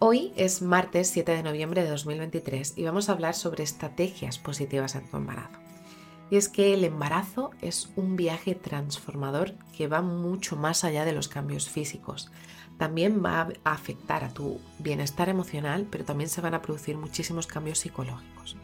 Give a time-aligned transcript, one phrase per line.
[0.00, 4.94] Hoy es martes 7 de noviembre de 2023 y vamos a hablar sobre estrategias positivas
[4.94, 5.58] en tu embarazo.
[6.30, 11.10] Y es que el embarazo es un viaje transformador que va mucho más allá de
[11.10, 12.30] los cambios físicos.
[12.76, 17.48] También va a afectar a tu bienestar emocional, pero también se van a producir muchísimos
[17.48, 18.56] cambios psicológicos.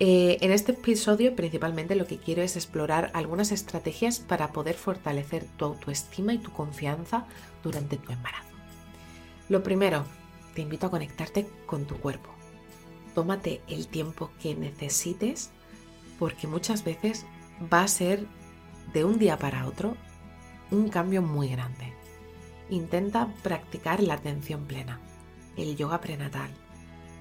[0.00, 5.46] Eh, en este episodio principalmente lo que quiero es explorar algunas estrategias para poder fortalecer
[5.56, 7.24] tu autoestima y tu confianza
[7.62, 8.48] durante tu embarazo.
[9.48, 10.04] Lo primero,
[10.54, 12.30] te invito a conectarte con tu cuerpo.
[13.14, 15.50] Tómate el tiempo que necesites
[16.18, 17.26] porque muchas veces
[17.72, 18.26] va a ser
[18.92, 19.96] de un día para otro
[20.70, 21.92] un cambio muy grande.
[22.70, 25.00] Intenta practicar la atención plena,
[25.56, 26.50] el yoga prenatal,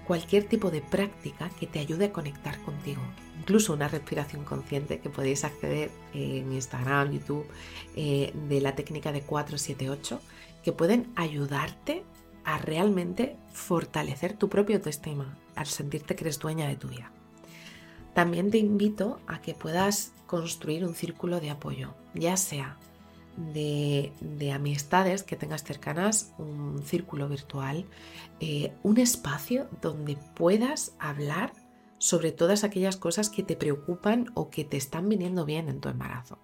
[0.07, 3.01] cualquier tipo de práctica que te ayude a conectar contigo,
[3.39, 7.45] incluso una respiración consciente que podéis acceder en Instagram, YouTube,
[7.95, 10.21] eh, de la técnica de 478,
[10.63, 12.03] que pueden ayudarte
[12.45, 17.11] a realmente fortalecer tu propio autoestima, al sentirte que eres dueña de tu vida.
[18.13, 22.77] También te invito a que puedas construir un círculo de apoyo, ya sea
[23.37, 24.11] de,
[24.53, 27.85] amistades que tengas cercanas, un círculo virtual,
[28.39, 31.53] eh, un espacio donde puedas hablar
[31.97, 35.89] sobre todas aquellas cosas que te preocupan o que te están viniendo bien en tu
[35.89, 36.37] embarazo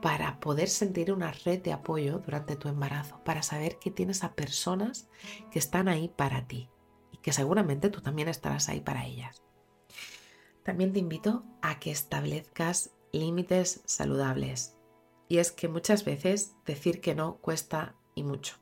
[0.00, 4.34] para poder sentir una red de apoyo durante tu embarazo, para saber que tienes a
[4.34, 5.08] personas
[5.50, 6.70] que están ahí para ti
[7.10, 9.42] y que seguramente tú también estarás ahí para ellas.
[10.62, 14.76] También te invito a que establezcas límites saludables.
[15.28, 18.56] Y es que muchas veces decir que no cuesta y mucho,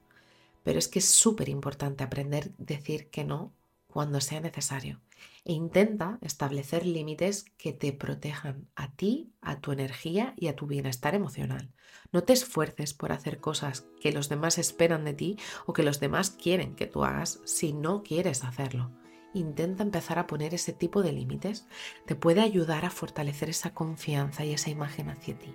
[0.63, 3.53] pero es que es súper importante aprender a decir que no
[3.97, 5.01] cuando sea necesario
[5.47, 10.67] e intenta establecer límites que te protejan a ti, a tu energía y a tu
[10.67, 11.73] bienestar emocional.
[12.13, 15.99] No te esfuerces por hacer cosas que los demás esperan de ti o que los
[15.99, 18.93] demás quieren que tú hagas si no quieres hacerlo.
[19.33, 21.67] Intenta empezar a poner ese tipo de límites.
[22.05, 25.55] Te puede ayudar a fortalecer esa confianza y esa imagen hacia ti.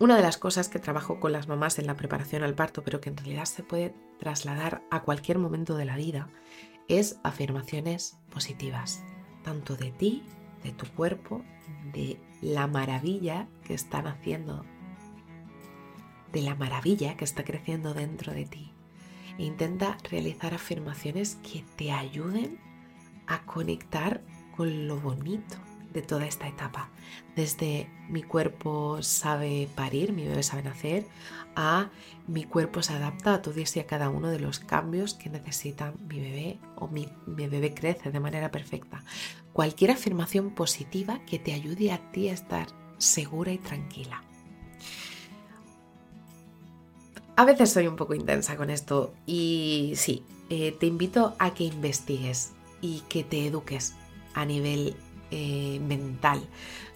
[0.00, 3.00] Una de las cosas que trabajo con las mamás en la preparación al parto, pero
[3.00, 6.28] que en realidad se puede trasladar a cualquier momento de la vida,
[6.88, 9.02] es afirmaciones positivas
[9.42, 10.24] tanto de ti,
[10.64, 11.42] de tu cuerpo,
[11.92, 14.64] de la maravilla que están haciendo,
[16.32, 18.72] de la maravilla que está creciendo dentro de ti.
[19.38, 22.58] E intenta realizar afirmaciones que te ayuden
[23.28, 24.22] a conectar
[24.56, 25.56] con lo bonito
[25.96, 26.90] de toda esta etapa.
[27.34, 31.06] Desde mi cuerpo sabe parir, mi bebé sabe nacer,
[31.56, 31.88] a
[32.26, 35.94] mi cuerpo se adapta a todos y a cada uno de los cambios que necesita
[36.06, 39.02] mi bebé o mi, mi bebé crece de manera perfecta.
[39.54, 42.66] Cualquier afirmación positiva que te ayude a ti a estar
[42.98, 44.22] segura y tranquila.
[47.36, 51.64] A veces soy un poco intensa con esto y sí, eh, te invito a que
[51.64, 52.52] investigues
[52.82, 53.94] y que te eduques
[54.34, 54.94] a nivel
[55.30, 56.42] eh, mental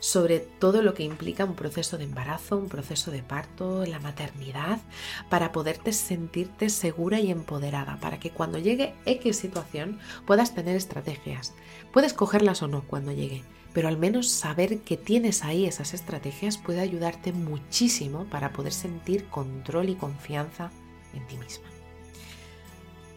[0.01, 4.81] sobre todo lo que implica un proceso de embarazo, un proceso de parto, la maternidad,
[5.29, 11.53] para poderte sentirte segura y empoderada, para que cuando llegue X situación puedas tener estrategias.
[11.93, 16.57] Puedes cogerlas o no cuando llegue, pero al menos saber que tienes ahí esas estrategias
[16.57, 20.71] puede ayudarte muchísimo para poder sentir control y confianza
[21.15, 21.67] en ti misma.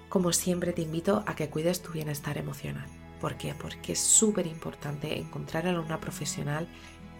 [0.09, 3.53] Como siempre te invito a que cuides tu bienestar emocional ¿Por qué?
[3.53, 6.67] Porque es súper importante encontrar a una profesional,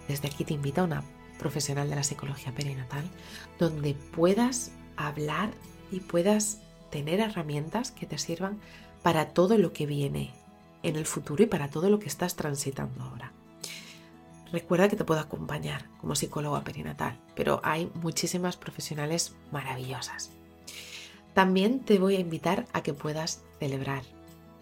[0.10, 1.04] desde aquí te invito a una
[1.40, 3.10] profesional de la psicología perinatal,
[3.58, 5.52] donde puedas hablar
[5.94, 6.60] y puedas
[6.92, 8.60] tener herramientas que te sirvan
[9.02, 10.34] para todo lo que viene
[10.84, 13.32] en el futuro y para todo lo que estás transitando ahora.
[14.52, 20.32] Recuerda que te puedo acompañar como psicóloga perinatal, pero hay muchísimas profesionales maravillosas.
[21.34, 24.04] También te voy a invitar a que puedas celebrar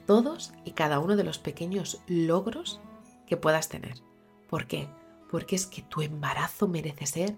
[0.05, 2.81] todos y cada uno de los pequeños logros
[3.27, 3.95] que puedas tener.
[4.49, 4.89] ¿Por qué?
[5.29, 7.35] Porque es que tu embarazo merece ser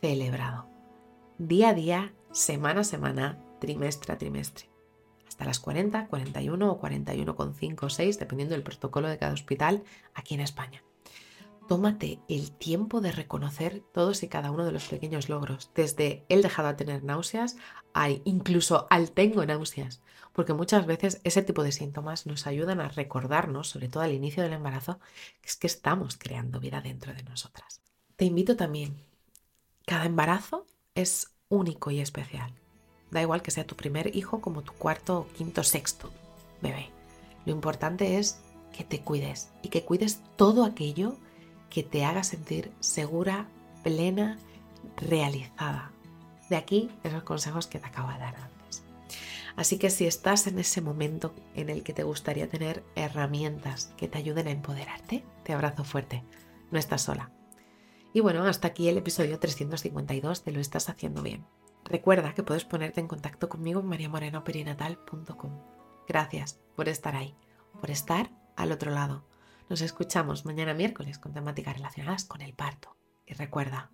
[0.00, 0.66] celebrado.
[1.38, 4.68] Día a día, semana a semana, trimestre a trimestre.
[5.26, 9.82] Hasta las 40, 41 o 41,5 o 6, dependiendo del protocolo de cada hospital
[10.14, 10.82] aquí en España.
[11.72, 16.42] Tómate el tiempo de reconocer todos y cada uno de los pequeños logros, desde el
[16.42, 17.56] dejado de tener náuseas
[17.94, 20.02] a incluso al tengo náuseas,
[20.34, 24.42] porque muchas veces ese tipo de síntomas nos ayudan a recordarnos, sobre todo al inicio
[24.42, 25.00] del embarazo,
[25.40, 27.80] que es que estamos creando vida dentro de nosotras.
[28.16, 29.02] Te invito también,
[29.86, 32.52] cada embarazo es único y especial.
[33.10, 36.12] Da igual que sea tu primer hijo como tu cuarto, quinto, sexto
[36.60, 36.90] bebé.
[37.46, 38.42] Lo importante es
[38.76, 41.16] que te cuides y que cuides todo aquello
[41.72, 43.48] que te haga sentir segura,
[43.82, 44.38] plena,
[44.98, 45.90] realizada.
[46.50, 48.84] De aquí esos consejos que te acabo de dar antes.
[49.56, 54.06] Así que si estás en ese momento en el que te gustaría tener herramientas que
[54.06, 56.22] te ayuden a empoderarte, te abrazo fuerte.
[56.70, 57.30] No estás sola.
[58.12, 61.46] Y bueno, hasta aquí el episodio 352 de Lo estás haciendo bien.
[61.86, 65.58] Recuerda que puedes ponerte en contacto conmigo en mariamorenoperinatal.com.
[66.06, 67.34] Gracias por estar ahí,
[67.80, 69.31] por estar al otro lado.
[69.72, 72.94] Nos escuchamos mañana miércoles con temáticas relacionadas con el parto.
[73.24, 73.90] Y recuerda,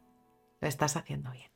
[0.61, 1.53] lo estás haciendo bien.